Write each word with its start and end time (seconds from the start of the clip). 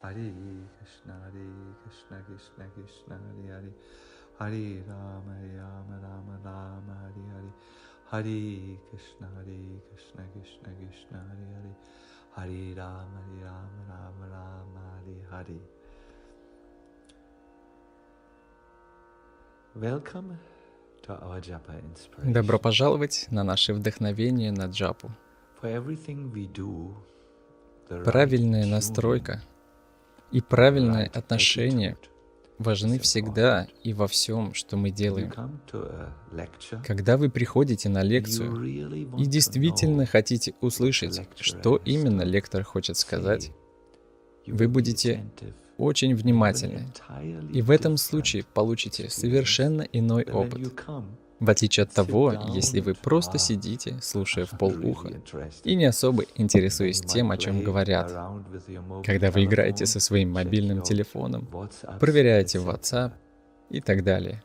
Hare 0.00 0.14
Krishna, 0.78 1.12
Hare 1.24 1.42
Krishna, 1.82 2.22
Krishna 2.24 2.64
Krishna, 2.72 3.18
Hare 3.18 3.50
Hare, 3.50 3.72
Hare 4.38 4.84
Rama, 4.86 5.34
Rama 5.58 5.96
Rama, 6.00 6.38
Rama 6.44 6.94
Hare 7.02 7.26
Hare, 7.34 7.52
Hare 8.06 8.78
Krishna, 8.90 9.26
Hare 9.34 9.58
Krishna, 9.90 10.22
Krishna 10.32 10.70
Krishna, 10.78 11.18
Hare 11.28 11.46
Hare, 11.50 11.74
Hare 12.36 12.74
Rama, 12.76 13.20
Rama 13.42 13.82
Rama, 13.90 14.24
Rama 14.30 14.82
Hare 15.04 15.26
Hare. 15.32 15.60
Welcome 19.74 20.38
to 21.02 21.12
our 21.14 21.40
Japa 21.40 21.74
inspiration. 21.82 22.32
Добро 22.32 22.60
пожаловать 22.60 23.26
на 23.32 23.42
наше 23.42 23.74
вдохновение 23.74 24.52
на 24.52 24.66
джапу. 24.66 25.10
For 25.60 25.68
everything 25.68 26.32
we 26.32 26.46
do, 26.46 26.94
Правильная 28.04 28.64
настройка 28.64 29.42
и 30.30 30.40
правильное 30.40 31.10
отношение 31.14 31.96
важны 32.58 32.98
всегда 32.98 33.68
и 33.82 33.92
во 33.92 34.08
всем, 34.08 34.52
что 34.54 34.76
мы 34.76 34.90
делаем. 34.90 35.32
Когда 36.84 37.16
вы 37.16 37.30
приходите 37.30 37.88
на 37.88 38.02
лекцию 38.02 38.62
и 39.16 39.26
действительно 39.26 40.06
хотите 40.06 40.54
услышать, 40.60 41.20
что 41.36 41.76
именно 41.76 42.22
лектор 42.22 42.62
хочет 42.64 42.96
сказать, 42.96 43.52
вы 44.46 44.68
будете 44.68 45.24
очень 45.76 46.14
внимательны. 46.14 46.88
И 47.52 47.62
в 47.62 47.70
этом 47.70 47.96
случае 47.96 48.42
получите 48.42 49.08
совершенно 49.08 49.82
иной 49.82 50.24
опыт. 50.24 50.72
В 51.40 51.50
отличие 51.50 51.84
от 51.84 51.92
того, 51.92 52.32
если 52.52 52.80
вы 52.80 52.94
просто 52.94 53.38
сидите, 53.38 53.96
слушая 54.02 54.44
в 54.44 54.58
полуха, 54.58 55.10
и 55.62 55.76
не 55.76 55.84
особо 55.84 56.24
интересуясь 56.34 57.00
тем, 57.00 57.30
о 57.30 57.36
чем 57.36 57.62
говорят. 57.62 58.12
Когда 59.04 59.30
вы 59.30 59.44
играете 59.44 59.86
со 59.86 60.00
своим 60.00 60.32
мобильным 60.32 60.82
телефоном, 60.82 61.48
проверяете 62.00 62.58
WhatsApp 62.58 63.12
и 63.70 63.80
так 63.80 64.02
далее. 64.02 64.42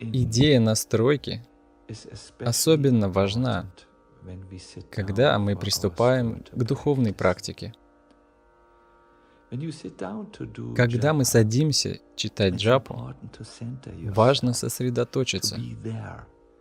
Идея 0.00 0.60
настройки 0.60 1.42
особенно 2.40 3.08
важна, 3.10 3.70
когда 4.90 5.38
мы 5.38 5.56
приступаем 5.56 6.44
к 6.52 6.64
духовной 6.64 7.12
практике. 7.12 7.74
Когда 10.76 11.12
мы 11.12 11.24
садимся 11.24 12.00
читать 12.16 12.54
джапу, 12.54 13.14
важно 14.04 14.54
сосредоточиться, 14.54 15.58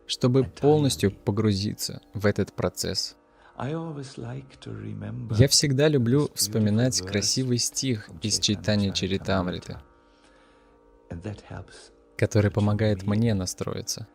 чтобы 0.08 0.44
полностью 0.44 1.12
погрузиться 1.12 2.02
в 2.14 2.25
этот 2.25 2.53
процесс. 2.53 3.16
Я 3.58 5.47
всегда 5.47 5.88
люблю 5.88 6.30
вспоминать 6.34 7.02
красивый 7.02 7.59
стих 7.59 8.09
из 8.22 8.39
читания 8.39 8.92
Чаритамриты, 8.92 9.78
который 12.17 12.52
помогает 12.52 13.03
мне 13.03 13.34
настроиться. 13.34 14.08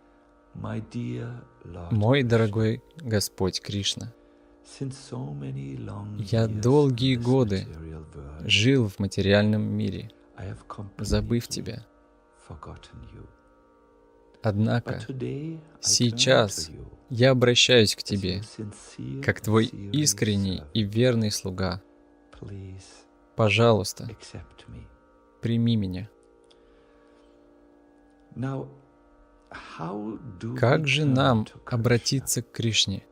Мой 1.90 2.22
дорогой 2.22 2.82
Господь 2.96 3.60
Кришна, 3.60 4.12
я 6.18 6.46
долгие 6.48 7.16
годы 7.16 7.66
жил 8.40 8.88
в 8.88 8.98
материальном 8.98 9.62
мире, 9.62 10.10
забыв 10.98 11.48
Тебя. 11.48 11.86
Однако 14.42 15.00
сейчас 15.80 16.70
я 17.08 17.30
обращаюсь 17.30 17.96
к 17.96 18.02
Тебе, 18.02 18.42
как 19.22 19.40
Твой 19.40 19.66
искренний 19.66 20.62
и 20.74 20.82
верный 20.82 21.30
слуга. 21.30 21.82
Пожалуйста, 23.34 24.08
прими 25.40 25.76
меня. 25.76 26.08
Как 30.58 30.86
же 30.86 31.04
нам 31.04 31.46
обратиться 31.64 32.42
к 32.42 32.52
Кришне? 32.52 33.04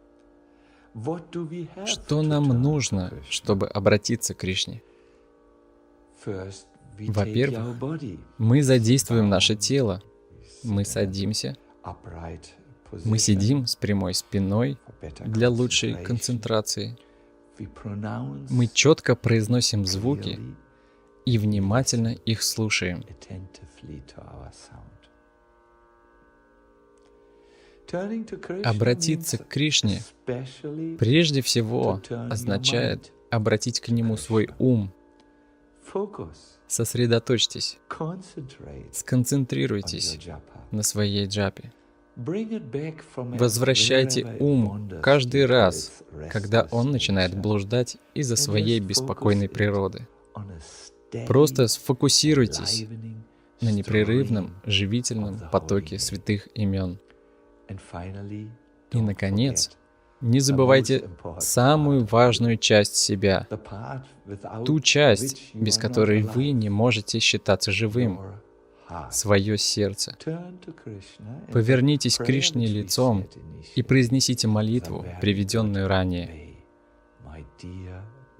Что 1.87 2.23
нам 2.23 2.49
нужно, 2.49 3.13
чтобы 3.29 3.67
обратиться 3.67 4.35
к 4.35 4.39
Кришне? 4.39 4.83
Во-первых, 6.99 7.77
Мы 8.39 8.63
задействуем 8.63 9.29
наше 9.29 9.57
тело. 9.57 10.03
Мы 10.63 10.85
садимся. 10.85 11.57
Мы 13.05 13.19
сидим 13.19 13.67
с 13.67 13.75
прямой 13.75 14.15
спиной 14.15 14.79
для 15.27 15.51
лучшей 15.51 15.95
концентрации. 16.05 16.97
Мы 17.59 18.67
четко 18.69 19.17
произносим 19.17 19.85
звуки 19.85 20.39
и 21.27 21.39
внимательно 21.39 22.09
их 22.09 22.43
слушаем. 22.43 23.05
Обратиться 28.65 29.39
к 29.39 29.49
Кришне 29.49 30.03
прежде 30.99 31.43
всего 31.43 32.01
означает 32.31 33.13
обратить 33.31 33.81
к 33.81 33.89
Нему 33.89 34.17
свой 34.17 34.51
ум. 34.59 34.93
Сосредоточьтесь, 36.67 37.79
сконцентрируйтесь 38.93 40.19
на 40.71 40.83
своей 40.83 41.27
джапе. 41.27 41.73
Возвращайте 42.17 44.37
ум 44.39 44.91
каждый 45.03 45.47
раз, 45.47 46.03
когда 46.31 46.69
он 46.71 46.91
начинает 46.91 47.37
блуждать 47.37 47.97
из-за 48.15 48.37
своей 48.37 48.81
беспокойной 48.81 49.49
природы. 49.49 50.07
Просто 51.27 51.69
сфокусируйтесь 51.69 52.87
на 53.61 53.71
непрерывном, 53.71 54.55
живительном 54.65 55.41
потоке 55.51 55.99
святых 55.99 56.49
имен. 56.55 56.99
И, 58.91 59.01
наконец, 59.01 59.77
не 60.21 60.41
забывайте 60.41 61.09
самую 61.39 62.05
важную 62.07 62.57
часть 62.57 62.97
себя, 62.97 63.47
ту 64.65 64.81
часть, 64.81 65.55
без 65.55 65.77
которой 65.77 66.23
вы 66.23 66.53
не 66.53 66.71
можете 66.71 67.19
считаться 67.19 67.73
живым, 67.73 68.21
свое 69.11 69.59
сердце. 69.59 70.17
Повернитесь 71.53 72.19
к 72.19 72.25
Кришне 72.25 72.67
лицом 72.67 73.27
и 73.75 73.83
произнесите 73.83 74.47
молитву, 74.49 75.05
приведенную 75.21 75.89
ранее. 75.89 76.55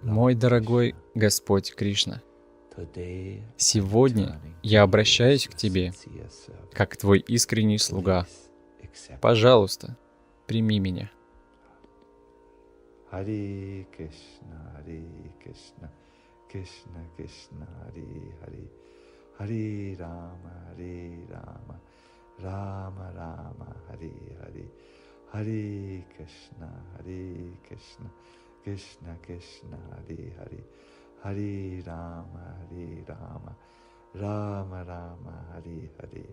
Мой 0.03 0.35
дорогой 0.35 0.95
Господь 1.15 1.75
Кришна, 1.75 2.23
сегодня 3.57 4.41
я 4.63 4.83
обращаюсь 4.83 5.49
к 5.49 5.55
Тебе, 5.55 5.93
как 6.73 6.97
Твой 6.97 7.21
искренний 7.21 7.79
слуга. 7.79 8.27
Пожалуйста, 9.21 9.97
прими 10.47 10.79
меня. 10.81 11.11
Харе 13.11 13.87
Кришна, 13.97 14.73
Харе 14.75 15.05
Кришна, 15.43 15.91
Кришна 16.51 17.05
Кришна, 17.17 17.67
Харе 17.85 18.35
Харе, 18.41 18.71
Харе 19.39 19.97
Рама, 19.99 20.53
Харе 20.67 21.27
Рама, 21.31 21.81
Рама 22.39 23.13
Рама, 23.15 23.77
Кришна, 26.17 26.71
Кришна, 27.69 28.11
Кришна 28.65 29.17
Кришна, 29.25 29.79
Харе 29.91 30.33
Харе, 35.97 36.27